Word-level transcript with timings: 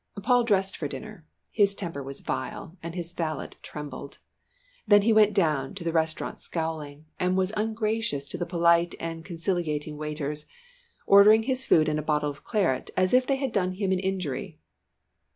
Paul 0.23 0.45
dressed 0.45 0.77
for 0.77 0.87
dinner; 0.87 1.27
his 1.51 1.75
temper 1.75 2.01
was 2.01 2.21
vile, 2.21 2.75
and 2.81 2.95
his 2.95 3.13
valet 3.13 3.49
trembled. 3.61 4.17
Then 4.87 5.03
he 5.03 5.13
went 5.13 5.31
down 5.31 5.67
into 5.69 5.83
the 5.83 5.91
restaurant 5.93 6.39
scowling, 6.39 7.05
and 7.19 7.37
was 7.37 7.53
ungracious 7.55 8.27
to 8.29 8.37
the 8.39 8.47
polite 8.47 8.95
and 8.99 9.23
conciliating 9.23 9.97
waiters, 9.97 10.47
ordering 11.05 11.43
his 11.43 11.67
food 11.67 11.87
and 11.87 11.99
a 11.99 12.01
bottle 12.01 12.31
of 12.31 12.43
claret 12.43 12.89
as 12.97 13.13
if 13.13 13.27
they 13.27 13.35
had 13.35 13.51
done 13.51 13.73
him 13.73 13.91
an 13.91 13.99
injury. 13.99 14.57